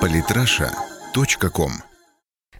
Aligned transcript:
Политраша.ком 0.00 1.70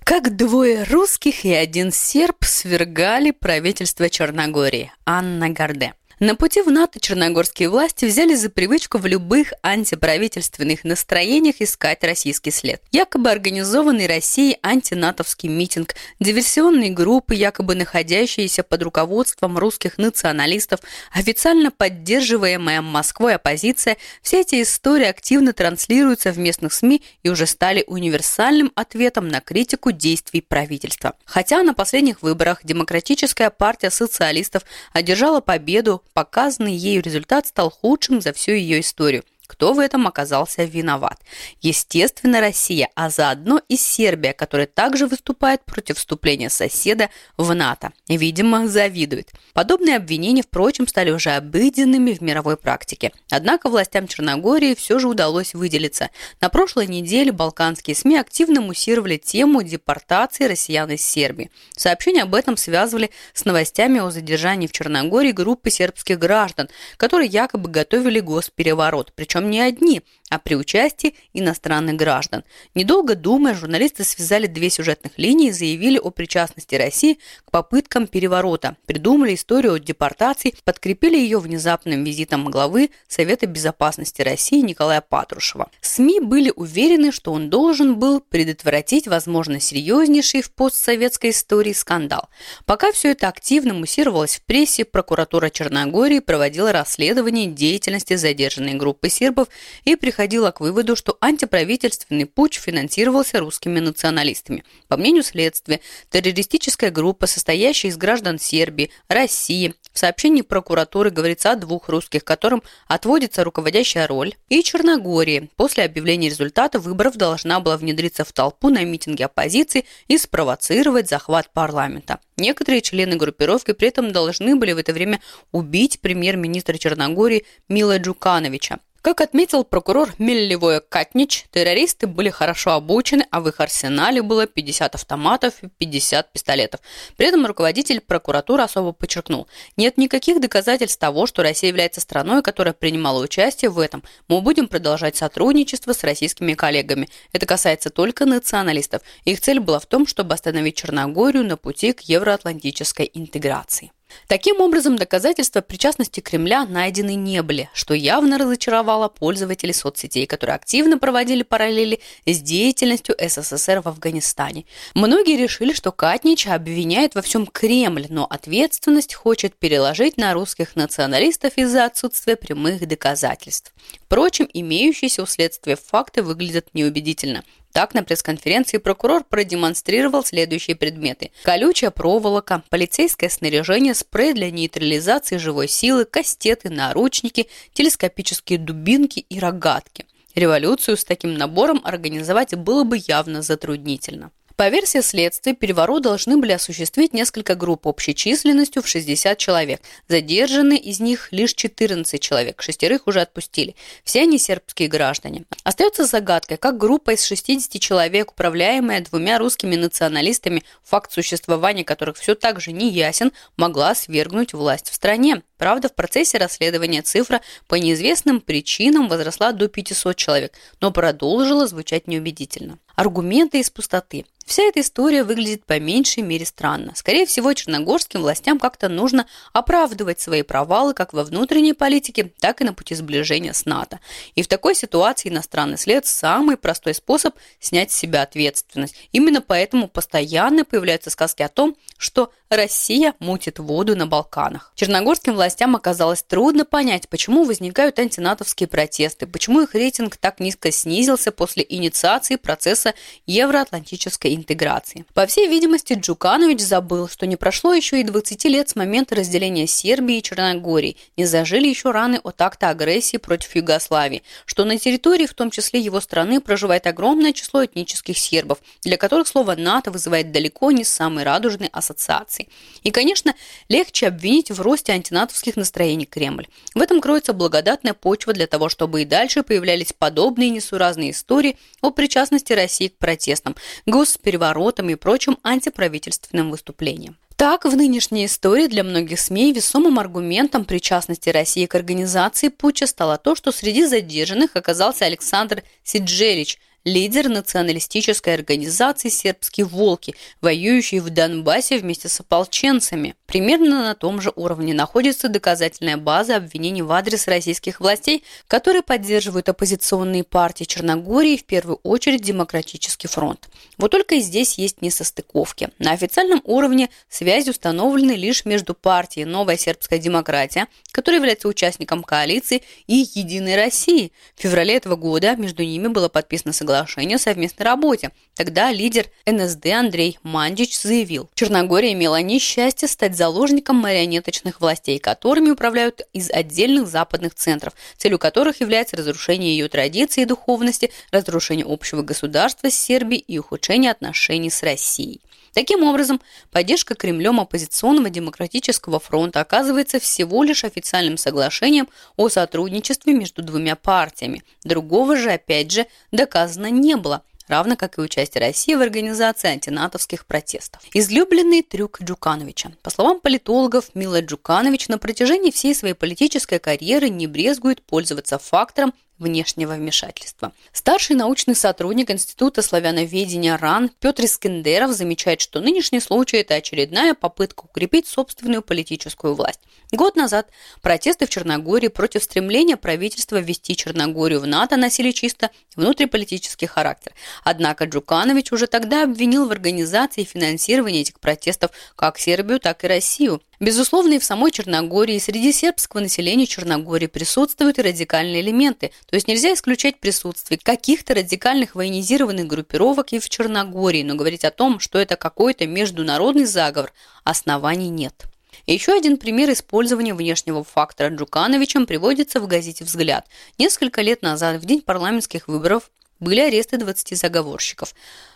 Как 0.04 0.36
двое 0.36 0.84
русских 0.84 1.44
и 1.44 1.52
один 1.52 1.90
серб 1.90 2.44
свергали 2.44 3.32
правительство 3.32 4.08
Черногории. 4.08 4.92
Анна 5.04 5.50
Гарде. 5.50 5.94
На 6.22 6.34
пути 6.34 6.60
в 6.60 6.70
НАТО 6.70 7.00
черногорские 7.00 7.70
власти 7.70 8.04
взяли 8.04 8.34
за 8.34 8.50
привычку 8.50 8.98
в 8.98 9.06
любых 9.06 9.54
антиправительственных 9.62 10.84
настроениях 10.84 11.62
искать 11.62 12.04
российский 12.04 12.50
след. 12.50 12.82
Якобы 12.92 13.30
организованный 13.30 14.06
Россией 14.06 14.58
антинатовский 14.62 15.48
митинг, 15.48 15.94
диверсионные 16.20 16.90
группы, 16.90 17.34
якобы 17.34 17.74
находящиеся 17.74 18.62
под 18.62 18.82
руководством 18.82 19.56
русских 19.56 19.96
националистов, 19.96 20.80
официально 21.10 21.70
поддерживаемая 21.70 22.82
Москвой 22.82 23.36
оппозиция, 23.36 23.96
все 24.20 24.42
эти 24.42 24.60
истории 24.60 25.06
активно 25.06 25.54
транслируются 25.54 26.32
в 26.32 26.38
местных 26.38 26.74
СМИ 26.74 27.02
и 27.22 27.30
уже 27.30 27.46
стали 27.46 27.82
универсальным 27.86 28.72
ответом 28.74 29.28
на 29.28 29.40
критику 29.40 29.90
действий 29.90 30.42
правительства. 30.42 31.14
Хотя 31.24 31.62
на 31.62 31.72
последних 31.72 32.20
выборах 32.20 32.60
Демократическая 32.62 33.48
партия 33.48 33.88
социалистов 33.88 34.64
одержала 34.92 35.40
победу, 35.40 36.02
показанный 36.12 36.74
ею 36.74 37.02
результат 37.02 37.46
стал 37.46 37.70
худшим 37.70 38.20
за 38.20 38.32
всю 38.32 38.52
ее 38.52 38.80
историю. 38.80 39.24
Кто 39.50 39.72
в 39.72 39.80
этом 39.80 40.06
оказался 40.06 40.62
виноват? 40.62 41.18
Естественно, 41.60 42.40
Россия, 42.40 42.88
а 42.94 43.10
заодно 43.10 43.60
и 43.68 43.76
Сербия, 43.76 44.32
которая 44.32 44.68
также 44.68 45.08
выступает 45.08 45.64
против 45.64 45.98
вступления 45.98 46.48
соседа 46.48 47.10
в 47.36 47.52
НАТО. 47.52 47.90
Видимо, 48.06 48.68
завидует. 48.68 49.32
Подобные 49.52 49.96
обвинения, 49.96 50.42
впрочем, 50.42 50.86
стали 50.86 51.10
уже 51.10 51.30
обыденными 51.30 52.12
в 52.12 52.20
мировой 52.20 52.56
практике. 52.56 53.10
Однако 53.28 53.68
властям 53.68 54.06
Черногории 54.06 54.76
все 54.76 55.00
же 55.00 55.08
удалось 55.08 55.52
выделиться. 55.52 56.10
На 56.40 56.48
прошлой 56.48 56.86
неделе 56.86 57.32
балканские 57.32 57.96
СМИ 57.96 58.18
активно 58.18 58.60
муссировали 58.60 59.16
тему 59.16 59.64
депортации 59.64 60.44
россиян 60.44 60.88
из 60.92 61.04
Сербии. 61.04 61.50
Сообщения 61.76 62.22
об 62.22 62.36
этом 62.36 62.56
связывали 62.56 63.10
с 63.34 63.44
новостями 63.44 63.98
о 63.98 64.12
задержании 64.12 64.68
в 64.68 64.72
Черногории 64.72 65.32
группы 65.32 65.70
сербских 65.70 66.20
граждан, 66.20 66.68
которые 66.96 67.28
якобы 67.28 67.68
готовили 67.68 68.20
госпереворот, 68.20 69.12
причем 69.16 69.39
причем 69.40 69.50
не 69.50 69.60
одни, 69.60 70.02
а 70.30 70.38
при 70.38 70.54
участии 70.54 71.14
иностранных 71.34 71.96
граждан. 71.96 72.44
Недолго 72.74 73.14
думая, 73.16 73.54
журналисты 73.54 74.04
связали 74.04 74.46
две 74.46 74.70
сюжетных 74.70 75.18
линии 75.18 75.48
и 75.48 75.52
заявили 75.52 75.98
о 75.98 76.10
причастности 76.10 76.76
России 76.76 77.18
к 77.44 77.50
попыткам 77.50 78.06
переворота, 78.06 78.76
придумали 78.86 79.34
историю 79.34 79.74
о 79.74 79.78
депортации, 79.78 80.54
подкрепили 80.64 81.18
ее 81.18 81.40
внезапным 81.40 82.04
визитом 82.04 82.48
главы 82.50 82.90
Совета 83.08 83.46
безопасности 83.46 84.22
России 84.22 84.60
Николая 84.60 85.00
Патрушева. 85.00 85.70
СМИ 85.80 86.20
были 86.20 86.52
уверены, 86.54 87.10
что 87.10 87.32
он 87.32 87.50
должен 87.50 87.98
был 87.98 88.20
предотвратить, 88.20 89.08
возможно, 89.08 89.58
серьезнейший 89.58 90.42
в 90.42 90.52
постсоветской 90.52 91.30
истории 91.30 91.72
скандал. 91.72 92.28
Пока 92.66 92.92
все 92.92 93.10
это 93.10 93.26
активно 93.26 93.74
муссировалось 93.74 94.36
в 94.36 94.42
прессе, 94.42 94.84
прокуратура 94.84 95.50
Черногории 95.50 96.20
проводила 96.20 96.70
расследование 96.70 97.46
деятельности 97.46 98.14
задержанной 98.14 98.74
группы 98.74 99.08
сербов 99.08 99.48
и 99.84 99.96
приходила 99.96 100.19
приходила 100.20 100.50
к 100.50 100.60
выводу, 100.60 100.96
что 100.96 101.16
антиправительственный 101.22 102.26
путч 102.26 102.58
финансировался 102.58 103.40
русскими 103.40 103.80
националистами. 103.80 104.64
По 104.86 104.98
мнению 104.98 105.22
следствия, 105.22 105.80
террористическая 106.10 106.90
группа, 106.90 107.26
состоящая 107.26 107.88
из 107.88 107.96
граждан 107.96 108.38
Сербии, 108.38 108.90
России, 109.08 109.72
в 109.94 109.98
сообщении 109.98 110.42
прокуратуры 110.42 111.08
говорится 111.08 111.52
о 111.52 111.56
двух 111.56 111.88
русских, 111.88 112.22
которым 112.22 112.62
отводится 112.86 113.44
руководящая 113.44 114.06
роль, 114.06 114.34
и 114.50 114.62
Черногории. 114.62 115.48
После 115.56 115.84
объявления 115.84 116.28
результата 116.28 116.78
выборов 116.78 117.16
должна 117.16 117.58
была 117.60 117.78
внедриться 117.78 118.26
в 118.26 118.32
толпу 118.34 118.68
на 118.68 118.84
митинге 118.84 119.24
оппозиции 119.24 119.86
и 120.06 120.18
спровоцировать 120.18 121.08
захват 121.08 121.50
парламента. 121.54 122.20
Некоторые 122.36 122.82
члены 122.82 123.16
группировки 123.16 123.72
при 123.72 123.88
этом 123.88 124.12
должны 124.12 124.54
были 124.54 124.72
в 124.72 124.78
это 124.78 124.92
время 124.92 125.20
убить 125.50 126.00
премьер-министра 126.00 126.76
Черногории 126.76 127.46
Мила 127.68 127.98
Джукановича. 127.98 128.80
Как 129.02 129.22
отметил 129.22 129.64
прокурор 129.64 130.10
Меллевой 130.18 130.82
Катнич, 130.82 131.46
террористы 131.50 132.06
были 132.06 132.28
хорошо 132.28 132.72
обучены, 132.72 133.26
а 133.30 133.40
в 133.40 133.48
их 133.48 133.58
арсенале 133.58 134.20
было 134.20 134.46
50 134.46 134.94
автоматов 134.94 135.54
и 135.62 135.68
50 135.68 136.30
пистолетов. 136.30 136.80
При 137.16 137.28
этом 137.28 137.46
руководитель 137.46 138.02
прокуратуры 138.02 138.62
особо 138.62 138.92
подчеркнул, 138.92 139.48
нет 139.78 139.96
никаких 139.96 140.38
доказательств 140.38 140.98
того, 140.98 141.26
что 141.26 141.42
Россия 141.42 141.70
является 141.70 142.02
страной, 142.02 142.42
которая 142.42 142.74
принимала 142.74 143.22
участие 143.22 143.70
в 143.70 143.78
этом. 143.78 144.02
Мы 144.28 144.42
будем 144.42 144.68
продолжать 144.68 145.16
сотрудничество 145.16 145.94
с 145.94 146.04
российскими 146.04 146.52
коллегами. 146.52 147.08
Это 147.32 147.46
касается 147.46 147.88
только 147.88 148.26
националистов. 148.26 149.00
Их 149.24 149.40
цель 149.40 149.60
была 149.60 149.80
в 149.80 149.86
том, 149.86 150.06
чтобы 150.06 150.34
остановить 150.34 150.76
Черногорию 150.76 151.42
на 151.42 151.56
пути 151.56 151.94
к 151.94 152.00
евроатлантической 152.02 153.10
интеграции. 153.14 153.92
Таким 154.26 154.60
образом, 154.60 154.96
доказательства 154.96 155.60
причастности 155.60 156.20
Кремля 156.20 156.64
найдены 156.66 157.14
не 157.14 157.42
были, 157.42 157.70
что 157.72 157.94
явно 157.94 158.38
разочаровало 158.38 159.08
пользователей 159.08 159.74
соцсетей, 159.74 160.26
которые 160.26 160.56
активно 160.56 160.98
проводили 160.98 161.42
параллели 161.42 162.00
с 162.26 162.40
деятельностью 162.40 163.16
СССР 163.18 163.80
в 163.82 163.88
Афганистане. 163.88 164.64
Многие 164.94 165.36
решили, 165.36 165.72
что 165.72 165.92
Катнич 165.92 166.46
обвиняет 166.46 167.14
во 167.14 167.22
всем 167.22 167.46
Кремль, 167.46 168.06
но 168.08 168.26
ответственность 168.26 169.14
хочет 169.14 169.56
переложить 169.56 170.16
на 170.16 170.32
русских 170.32 170.76
националистов 170.76 171.54
из-за 171.56 171.84
отсутствия 171.84 172.36
прямых 172.36 172.86
доказательств. 172.86 173.72
Впрочем, 174.04 174.48
имеющиеся 174.52 175.22
у 175.22 175.26
следствия 175.26 175.76
факты 175.76 176.22
выглядят 176.22 176.68
неубедительно– 176.74 177.44
так, 177.72 177.94
на 177.94 178.02
пресс-конференции 178.02 178.78
прокурор 178.78 179.24
продемонстрировал 179.24 180.24
следующие 180.24 180.76
предметы. 180.76 181.30
Колючая 181.42 181.90
проволока, 181.90 182.62
полицейское 182.68 183.30
снаряжение, 183.30 183.94
спрей 183.94 184.32
для 184.32 184.50
нейтрализации 184.50 185.36
живой 185.36 185.68
силы, 185.68 186.04
кастеты, 186.04 186.70
наручники, 186.70 187.48
телескопические 187.72 188.58
дубинки 188.58 189.20
и 189.20 189.38
рогатки. 189.38 190.06
Революцию 190.34 190.96
с 190.96 191.04
таким 191.04 191.34
набором 191.34 191.80
организовать 191.84 192.54
было 192.54 192.84
бы 192.84 193.00
явно 193.06 193.42
затруднительно. 193.42 194.30
По 194.60 194.68
версии 194.68 195.00
следствия, 195.00 195.54
переворот 195.54 196.02
должны 196.02 196.36
были 196.36 196.52
осуществить 196.52 197.14
несколько 197.14 197.54
групп 197.54 197.86
общей 197.86 198.14
численностью 198.14 198.82
в 198.82 198.86
60 198.86 199.38
человек. 199.38 199.80
Задержаны 200.06 200.76
из 200.76 201.00
них 201.00 201.28
лишь 201.30 201.54
14 201.54 202.20
человек, 202.20 202.60
шестерых 202.60 203.06
уже 203.06 203.22
отпустили. 203.22 203.74
Все 204.04 204.20
они 204.20 204.36
сербские 204.36 204.88
граждане. 204.90 205.44
Остается 205.64 206.04
загадкой, 206.04 206.58
как 206.58 206.76
группа 206.76 207.12
из 207.12 207.24
60 207.24 207.80
человек, 207.80 208.32
управляемая 208.32 209.00
двумя 209.00 209.38
русскими 209.38 209.76
националистами, 209.76 210.62
факт 210.84 211.10
существования 211.10 211.82
которых 211.82 212.18
все 212.18 212.34
так 212.34 212.60
же 212.60 212.72
не 212.72 212.90
ясен, 212.90 213.32
могла 213.56 213.94
свергнуть 213.94 214.52
власть 214.52 214.90
в 214.90 214.94
стране. 214.94 215.40
Правда, 215.60 215.90
в 215.90 215.94
процессе 215.94 216.38
расследования 216.38 217.02
цифра 217.02 217.42
по 217.68 217.74
неизвестным 217.74 218.40
причинам 218.40 219.08
возросла 219.08 219.52
до 219.52 219.68
500 219.68 220.16
человек, 220.16 220.54
но 220.80 220.90
продолжила 220.90 221.66
звучать 221.66 222.08
неубедительно. 222.08 222.78
Аргументы 222.96 223.60
из 223.60 223.68
пустоты. 223.68 224.24
Вся 224.46 224.64
эта 224.64 224.80
история 224.80 225.22
выглядит 225.22 225.64
по 225.64 225.78
меньшей 225.78 226.24
мере 226.24 226.44
странно. 226.44 226.92
Скорее 226.96 227.24
всего, 227.24 227.52
черногорским 227.52 228.20
властям 228.20 228.58
как-то 228.58 228.88
нужно 228.88 229.26
оправдывать 229.52 230.18
свои 230.18 230.42
провалы 230.42 230.92
как 230.92 231.12
во 231.12 231.22
внутренней 231.22 231.72
политике, 231.72 232.32
так 232.40 232.60
и 232.60 232.64
на 232.64 232.74
пути 232.74 232.94
сближения 232.94 233.52
с 233.52 233.64
НАТО. 233.64 234.00
И 234.34 234.42
в 234.42 234.48
такой 234.48 234.74
ситуации 234.74 235.28
иностранный 235.28 235.78
след– 235.78 236.04
самый 236.06 236.56
простой 236.56 236.94
способ 236.94 237.36
снять 237.60 237.92
с 237.92 237.96
себя 237.96 238.22
ответственность. 238.22 238.96
Именно 239.12 239.40
поэтому 239.40 239.86
постоянно 239.88 240.64
появляются 240.64 241.10
сказки 241.10 241.42
о 241.42 241.48
том, 241.48 241.76
что 241.96 242.32
Россия 242.48 243.14
мутит 243.20 243.60
воду 243.60 243.94
на 243.94 244.08
Балканах. 244.08 244.72
Черногорским 244.74 245.34
властям 245.34 245.49
оказалось 245.58 246.22
трудно 246.22 246.64
понять, 246.64 247.08
почему 247.08 247.44
возникают 247.44 247.98
антинатовские 247.98 248.68
протесты, 248.68 249.26
почему 249.26 249.60
их 249.62 249.74
рейтинг 249.74 250.16
так 250.16 250.40
низко 250.40 250.70
снизился 250.70 251.32
после 251.32 251.64
инициации 251.68 252.36
процесса 252.36 252.94
евроатлантической 253.26 254.34
интеграции. 254.34 255.04
По 255.14 255.26
всей 255.26 255.48
видимости, 255.48 255.94
Джуканович 255.94 256.60
забыл, 256.60 257.08
что 257.08 257.26
не 257.26 257.36
прошло 257.36 257.72
еще 257.72 258.00
и 258.00 258.04
20 258.04 258.44
лет 258.44 258.68
с 258.68 258.76
момента 258.76 259.14
разделения 259.14 259.66
Сербии 259.66 260.18
и 260.18 260.22
Черногории, 260.22 260.96
не 261.16 261.24
зажили 261.24 261.68
еще 261.68 261.90
раны 261.90 262.20
от 262.22 262.40
акта 262.40 262.68
агрессии 262.68 263.16
против 263.16 263.54
Югославии, 263.56 264.22
что 264.46 264.64
на 264.64 264.78
территории, 264.78 265.26
в 265.26 265.34
том 265.34 265.50
числе 265.50 265.80
его 265.80 266.00
страны, 266.00 266.40
проживает 266.40 266.86
огромное 266.86 267.32
число 267.32 267.64
этнических 267.64 268.18
сербов, 268.18 268.58
для 268.82 268.96
которых 268.96 269.28
слово 269.28 269.54
НАТО 269.56 269.90
вызывает 269.90 270.32
далеко 270.32 270.70
не 270.70 270.84
самый 270.84 271.24
радужный 271.24 271.68
ассоциации. 271.72 272.48
И, 272.82 272.90
конечно, 272.90 273.34
легче 273.68 274.08
обвинить 274.08 274.50
в 274.50 274.60
росте 274.60 274.92
антинатовских 274.92 275.39
настроений 275.56 276.06
Кремль. 276.06 276.46
В 276.74 276.80
этом 276.80 277.00
кроется 277.00 277.32
благодатная 277.32 277.94
почва 277.94 278.32
для 278.32 278.46
того, 278.46 278.68
чтобы 278.68 279.02
и 279.02 279.04
дальше 279.04 279.42
появлялись 279.42 279.92
подобные 279.92 280.50
несуразные 280.50 281.10
истории 281.10 281.56
о 281.80 281.90
причастности 281.90 282.52
России 282.52 282.88
к 282.88 282.98
протестам, 282.98 283.56
госпереворотам 283.86 284.90
и 284.90 284.94
прочим 284.94 285.38
антиправительственным 285.42 286.50
выступлениям. 286.50 287.16
Так, 287.36 287.64
в 287.64 287.74
нынешней 287.74 288.26
истории 288.26 288.66
для 288.66 288.84
многих 288.84 289.18
СМИ 289.18 289.54
весомым 289.54 289.98
аргументом 289.98 290.66
причастности 290.66 291.30
России 291.30 291.64
к 291.64 291.74
организации 291.74 292.48
путча 292.48 292.86
стало 292.86 293.16
то, 293.16 293.34
что 293.34 293.50
среди 293.50 293.86
задержанных 293.86 294.56
оказался 294.56 295.06
Александр 295.06 295.62
Сиджелич– 295.82 296.58
лидер 296.84 297.28
националистической 297.28 298.34
организации 298.34 299.08
«Сербские 299.10 299.66
волки», 299.66 300.14
воюющие 300.40 301.00
в 301.00 301.10
Донбассе 301.10 301.78
вместе 301.78 302.08
с 302.08 302.20
ополченцами. 302.20 303.14
Примерно 303.26 303.82
на 303.82 303.94
том 303.94 304.20
же 304.20 304.32
уровне 304.34 304.74
находится 304.74 305.28
доказательная 305.28 305.96
база 305.96 306.36
обвинений 306.36 306.82
в 306.82 306.90
адрес 306.90 307.28
российских 307.28 307.80
властей, 307.80 308.24
которые 308.48 308.82
поддерживают 308.82 309.48
оппозиционные 309.48 310.24
партии 310.24 310.64
Черногории, 310.64 311.36
в 311.36 311.44
первую 311.44 311.80
очередь 311.82 312.22
Демократический 312.22 313.08
фронт. 313.08 313.48
Вот 313.76 313.90
только 313.90 314.18
здесь 314.18 314.58
есть 314.58 314.82
несостыковки. 314.82 315.68
На 315.78 315.92
официальном 315.92 316.40
уровне 316.44 316.88
связи 317.08 317.50
установлены 317.50 318.12
лишь 318.12 318.44
между 318.44 318.74
партией 318.74 319.26
«Новая 319.26 319.56
сербская 319.56 319.98
демократия», 319.98 320.66
которая 320.92 321.20
является 321.20 321.46
участником 321.46 322.02
коалиции, 322.02 322.62
и 322.86 323.06
«Единой 323.14 323.56
России». 323.56 324.12
В 324.34 324.42
феврале 324.42 324.76
этого 324.76 324.96
года 324.96 325.36
между 325.36 325.62
ними 325.62 325.88
было 325.88 326.08
подписано 326.08 326.52
соглашение 326.52 326.69
соглашению 326.70 327.16
о 327.16 327.18
совместной 327.18 327.64
работе. 327.64 328.10
Тогда 328.34 328.72
лидер 328.72 329.06
НСД 329.26 329.66
Андрей 329.66 330.18
Мандич 330.22 330.78
заявил, 330.78 331.28
Черногория 331.34 331.92
имела 331.92 332.22
несчастье 332.22 332.88
стать 332.88 333.16
заложником 333.16 333.76
марионеточных 333.76 334.60
властей, 334.60 334.98
которыми 334.98 335.50
управляют 335.50 336.02
из 336.12 336.30
отдельных 336.30 336.86
западных 336.86 337.34
центров, 337.34 337.74
целью 337.96 338.18
которых 338.18 338.60
является 338.60 338.96
разрушение 338.96 339.56
ее 339.56 339.68
традиций 339.68 340.22
и 340.22 340.26
духовности, 340.26 340.90
разрушение 341.10 341.66
общего 341.68 342.02
государства 342.02 342.70
с 342.70 342.74
Сербией 342.74 343.24
и 343.26 343.38
ухудшение 343.38 343.90
отношений 343.90 344.50
с 344.50 344.62
Россией. 344.62 345.20
Таким 345.52 345.82
образом, 345.82 346.20
поддержка 346.50 346.94
Кремлем 346.94 347.40
оппозиционного 347.40 348.10
демократического 348.10 349.00
фронта 349.00 349.40
оказывается 349.40 349.98
всего 349.98 350.42
лишь 350.44 350.64
официальным 350.64 351.16
соглашением 351.16 351.88
о 352.16 352.28
сотрудничестве 352.28 353.12
между 353.14 353.42
двумя 353.42 353.76
партиями. 353.76 354.42
Другого 354.64 355.16
же, 355.16 355.30
опять 355.30 355.70
же, 355.70 355.86
доказано 356.12 356.70
не 356.70 356.96
было– 356.96 357.22
равно 357.50 357.76
как 357.76 357.98
и 357.98 358.00
участие 358.00 358.46
России 358.46 358.74
в 358.74 358.80
организации 358.80 359.48
антинатовских 359.48 360.24
протестов. 360.24 360.80
Излюбленный 360.94 361.62
трюк 361.62 362.00
Джукановича. 362.00 362.72
По 362.82 362.90
словам 362.90 363.20
политологов, 363.20 363.90
Мила 363.94 364.22
Джуканович 364.22 364.88
на 364.88 364.98
протяжении 364.98 365.50
всей 365.50 365.74
своей 365.74 365.94
политической 365.94 366.58
карьеры 366.58 367.08
не 367.08 367.26
брезгует 367.26 367.82
пользоваться 367.82 368.38
фактором 368.38 368.94
внешнего 369.20 369.74
вмешательства. 369.74 370.52
Старший 370.72 371.14
научный 371.14 371.54
сотрудник 371.54 372.10
Института 372.10 372.62
славяноведения 372.62 373.56
РАН 373.56 373.90
Петр 374.00 374.24
Искендеров 374.24 374.92
замечает, 374.92 375.40
что 375.40 375.60
нынешний 375.60 376.00
случай– 376.00 376.36
это 376.38 376.54
очередная 376.54 377.14
попытка 377.14 377.64
укрепить 377.66 378.08
собственную 378.08 378.62
политическую 378.62 379.34
власть. 379.34 379.60
Год 379.92 380.16
назад 380.16 380.48
протесты 380.82 381.26
в 381.26 381.30
Черногории 381.30 381.88
против 381.88 382.22
стремления 382.22 382.76
правительства 382.76 383.38
ввести 383.38 383.76
Черногорию 383.76 384.40
в 384.40 384.46
НАТО 384.46 384.76
носили 384.76 385.10
чисто 385.10 385.50
внутриполитический 385.76 386.66
характер. 386.66 387.12
Однако 387.44 387.84
Джуканович 387.84 388.52
уже 388.52 388.66
тогда 388.66 389.04
обвинил 389.04 389.46
в 389.46 389.52
организации 389.52 390.22
и 390.22 390.24
финансировании 390.24 391.02
этих 391.02 391.20
протестов 391.20 391.70
как 391.94 392.18
Сербию, 392.18 392.58
так 392.58 392.84
и 392.84 392.88
Россию. 392.88 393.42
Безусловно, 393.60 394.14
и 394.14 394.18
в 394.18 394.24
самой 394.24 394.52
Черногории, 394.52 395.16
и 395.16 395.20
среди 395.20 395.52
сербского 395.52 396.00
населения 396.00 396.46
Черногории 396.46 397.08
присутствуют 397.08 397.78
и 397.78 397.82
радикальные 397.82 398.40
элементы, 398.40 398.90
то 399.06 399.14
есть 399.16 399.28
нельзя 399.28 399.52
исключать 399.52 400.00
присутствие 400.00 400.58
каких-то 400.58 401.14
радикальных 401.14 401.74
военизированных 401.74 402.46
группировок 402.46 403.12
и 403.12 403.18
в 403.18 403.28
Черногории, 403.28 404.02
но 404.02 404.14
говорить 404.14 404.46
о 404.46 404.50
том, 404.50 404.80
что 404.80 404.98
это 404.98 405.16
какой-то 405.16 405.66
международный 405.66 406.46
заговор, 406.46 406.90
оснований 407.22 407.90
нет. 407.90 408.24
еще 408.66 408.94
один 408.94 409.18
пример 409.18 409.52
использования 409.52 410.14
внешнего 410.14 410.64
фактора 410.64 411.14
Джукановичем 411.14 411.84
приводится 411.84 412.40
в 412.40 412.46
газете 412.46 412.84
«Взгляд». 412.84 413.26
Несколько 413.58 414.00
лет 414.00 414.22
назад, 414.22 414.62
в 414.62 414.64
день 414.64 414.80
парламентских 414.80 415.48
выборов, 415.48 415.90
были 416.20 416.40
аресты 416.40 416.76
20 416.76 417.18
заговорщиков. 417.18 417.94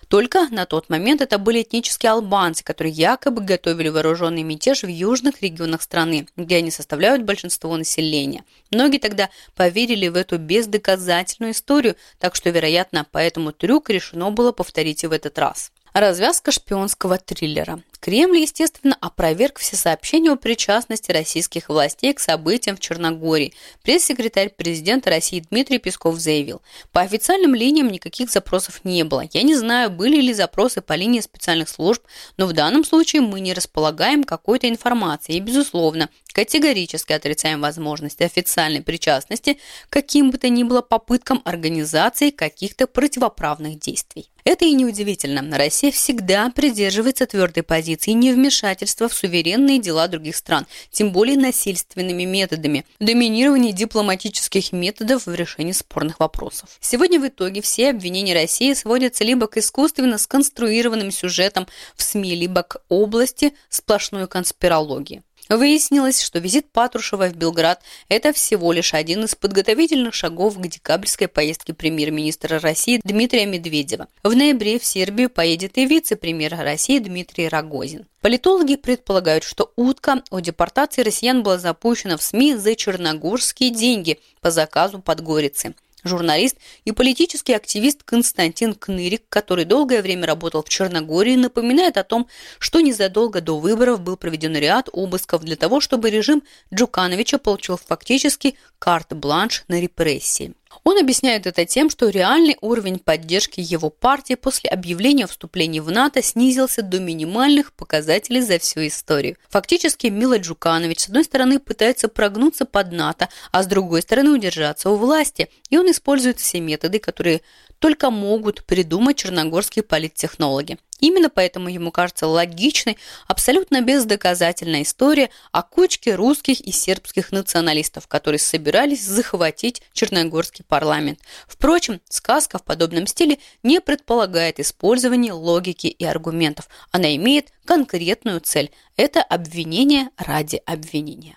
Только 0.08 0.48
на 0.50 0.66
тот 0.66 0.90
момент 0.90 1.20
это 1.20 1.38
были 1.38 1.62
этнические 1.62 2.12
албанцы, 2.12 2.62
которые 2.62 2.92
якобы 2.92 3.42
готовили 3.42 3.88
вооруженный 3.88 4.42
мятеж 4.42 4.82
в 4.82 4.88
южных 4.88 5.42
регионах 5.42 5.82
страны, 5.82 6.28
где 6.36 6.56
они 6.56 6.70
составляют 6.70 7.22
большинство 7.22 7.76
населения. 7.76 8.44
Многие 8.70 8.98
тогда 8.98 9.30
поверили 9.54 10.08
в 10.08 10.16
эту 10.16 10.38
бездоказательную 10.38 11.52
историю, 11.52 11.96
так 12.18 12.34
что, 12.34 12.50
вероятно, 12.50 13.06
по 13.10 13.18
этому 13.18 13.52
трюк 13.52 13.90
решено 13.90 14.30
было 14.30 14.52
повторить 14.52 15.04
и 15.04 15.06
в 15.06 15.12
этот 15.12 15.38
раз. 15.38 15.72
Развязка 15.92 16.50
шпионского 16.50 17.18
триллера. 17.18 17.80
Кремль, 18.00 18.38
естественно, 18.38 18.96
опроверг 19.00 19.58
все 19.58 19.76
сообщения 19.76 20.30
о 20.30 20.36
причастности 20.36 21.12
российских 21.12 21.68
властей 21.68 22.12
к 22.12 22.20
событиям 22.20 22.76
в 22.76 22.80
Черногории. 22.80 23.54
Пресс-секретарь 23.82 24.50
президента 24.50 25.10
России 25.10 25.44
Дмитрий 25.50 25.78
Песков 25.78 26.18
заявил, 26.18 26.62
по 26.92 27.00
официальным 27.00 27.54
линиям 27.54 27.88
никаких 27.88 28.30
запросов 28.30 28.80
не 28.84 29.04
было. 29.04 29.24
Я 29.32 29.42
не 29.42 29.54
знаю, 29.54 29.90
были 29.90 30.20
ли 30.20 30.34
запросы 30.34 30.80
по 30.80 30.94
линии 30.94 31.20
специальных 31.20 31.68
служб, 31.68 32.02
но 32.36 32.46
в 32.46 32.52
данном 32.52 32.84
случае 32.84 33.22
мы 33.22 33.40
не 33.40 33.54
располагаем 33.54 34.24
какой-то 34.24 34.68
информацией. 34.68 35.38
И, 35.38 35.40
безусловно, 35.40 36.10
категорически 36.32 37.12
отрицаем 37.12 37.60
возможность 37.60 38.20
официальной 38.20 38.82
причастности 38.82 39.58
каким 39.88 40.30
бы 40.30 40.38
то 40.38 40.48
ни 40.48 40.64
было 40.64 40.82
попыткам 40.82 41.40
организации 41.44 42.30
каких-то 42.30 42.86
противоправных 42.86 43.78
действий. 43.78 44.30
Это 44.44 44.66
и 44.66 44.72
неудивительно. 44.72 45.56
Россия 45.56 45.90
всегда 45.90 46.50
придерживается 46.50 47.26
твердой 47.26 47.62
позиции 47.62 47.93
позиции 47.94 48.12
невмешательства 48.12 49.08
в 49.08 49.14
суверенные 49.14 49.78
дела 49.78 50.08
других 50.08 50.36
стран, 50.36 50.66
тем 50.90 51.12
более 51.12 51.36
насильственными 51.36 52.24
методами, 52.24 52.84
доминирование 52.98 53.72
дипломатических 53.72 54.72
методов 54.72 55.26
в 55.26 55.34
решении 55.34 55.72
спорных 55.72 56.20
вопросов. 56.20 56.68
Сегодня 56.80 57.20
в 57.20 57.28
итоге 57.28 57.60
все 57.60 57.90
обвинения 57.90 58.34
России 58.34 58.72
сводятся 58.74 59.24
либо 59.24 59.46
к 59.46 59.56
искусственно 59.58 60.18
сконструированным 60.18 61.10
сюжетам 61.10 61.66
в 61.96 62.02
СМИ, 62.02 62.34
либо 62.34 62.62
к 62.62 62.82
области 62.88 63.52
сплошной 63.68 64.26
конспирологии. 64.26 65.22
Выяснилось, 65.50 66.22
что 66.22 66.38
визит 66.38 66.70
Патрушева 66.70 67.28
в 67.28 67.36
Белград– 67.36 67.82
это 68.08 68.32
всего 68.32 68.72
лишь 68.72 68.94
один 68.94 69.24
из 69.24 69.34
подготовительных 69.34 70.14
шагов 70.14 70.58
к 70.58 70.66
декабрьской 70.66 71.28
поездке 71.28 71.74
премьер-министра 71.74 72.58
России 72.60 73.00
Дмитрия 73.04 73.44
Медведева. 73.44 74.08
В 74.22 74.34
ноябре 74.34 74.78
в 74.78 74.86
Сербию 74.86 75.28
поедет 75.28 75.76
и 75.76 75.84
вице-премьер 75.84 76.56
России 76.56 76.98
Дмитрий 76.98 77.48
Рогозин. 77.48 78.06
Политологи 78.22 78.76
предполагают, 78.76 79.44
что 79.44 79.70
утка 79.76 80.22
о 80.30 80.40
депортации 80.40 81.02
россиян 81.02 81.42
была 81.42 81.58
запущена 81.58 82.16
в 82.16 82.22
СМИ 82.22 82.54
за 82.54 82.74
черногорские 82.74 83.68
деньги 83.68 84.20
по 84.40 84.50
заказу 84.50 85.00
Подгорицы. 85.00 85.74
Журналист 86.04 86.58
и 86.84 86.92
политический 86.92 87.54
активист 87.54 88.02
Константин 88.04 88.74
Кнырик, 88.74 89.22
который 89.28 89.64
долгое 89.64 90.02
время 90.02 90.26
работал 90.26 90.62
в 90.62 90.68
Черногории, 90.68 91.34
напоминает 91.34 91.96
о 91.96 92.04
том, 92.04 92.28
что 92.58 92.80
незадолго 92.80 93.40
до 93.40 93.58
выборов 93.58 94.00
был 94.00 94.16
проведен 94.16 94.54
ряд 94.54 94.88
обысков 94.92 95.42
для 95.42 95.56
того, 95.56 95.80
чтобы 95.80 96.10
режим 96.10 96.42
Джукановича 96.72 97.38
получил 97.38 97.78
фактически 97.78 98.56
карт-бланш 98.78 99.64
на 99.68 99.80
репрессии. 99.80 100.54
Он 100.82 100.98
объясняет 100.98 101.46
это 101.46 101.64
тем, 101.64 101.90
что 101.90 102.08
реальный 102.08 102.56
уровень 102.60 102.98
поддержки 102.98 103.60
его 103.60 103.90
партии 103.90 104.34
после 104.34 104.70
объявления 104.70 105.26
вступления 105.26 105.80
в 105.80 105.90
НАТО 105.90 106.22
снизился 106.22 106.82
до 106.82 106.98
минимальных 106.98 107.72
показателей 107.72 108.40
за 108.40 108.58
всю 108.58 108.86
историю. 108.86 109.36
Фактически 109.48 110.08
Мила 110.08 110.38
Джуканович 110.38 111.00
с 111.00 111.08
одной 111.08 111.24
стороны 111.24 111.60
пытается 111.60 112.08
прогнуться 112.08 112.64
под 112.64 112.92
НАТО, 112.92 113.28
а 113.52 113.62
с 113.62 113.66
другой 113.66 114.02
стороны 114.02 114.30
удержаться 114.30 114.90
у 114.90 114.96
власти, 114.96 115.48
и 115.70 115.78
он 115.78 115.90
использует 115.90 116.40
все 116.40 116.60
методы, 116.60 116.98
которые 116.98 117.42
только 117.84 118.10
могут 118.10 118.64
придумать 118.64 119.18
черногорские 119.18 119.82
политтехнологи. 119.82 120.78
Именно 121.00 121.28
поэтому 121.28 121.68
ему 121.68 121.92
кажется 121.92 122.26
логичной, 122.26 122.96
абсолютно 123.28 123.82
бездоказательная 123.82 124.84
история 124.84 125.28
о 125.52 125.62
кучке 125.62 126.14
русских 126.14 126.62
и 126.62 126.72
сербских 126.72 127.30
националистов, 127.30 128.08
которые 128.08 128.38
собирались 128.38 129.04
захватить 129.04 129.82
Черногорский 129.92 130.64
парламент. 130.66 131.18
Впрочем, 131.46 132.00
сказка 132.08 132.56
в 132.56 132.64
подобном 132.64 133.06
стиле 133.06 133.36
не 133.62 133.82
предполагает 133.82 134.60
использование 134.60 135.34
логики 135.34 135.88
и 135.88 136.06
аргументов. 136.06 136.70
Она 136.90 137.14
имеет 137.16 137.52
конкретную 137.66 138.40
цель– 138.40 138.70
это 138.96 139.20
обвинение 139.20 140.08
ради 140.16 140.58
обвинения. 140.64 141.36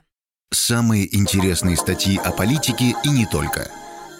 Самые 0.53 1.13
интересные 1.13 1.75
статьи 1.75 2.17
о 2.23 2.31
политике 2.31 2.95
и 3.03 3.09
не 3.09 3.25
только. 3.25 3.69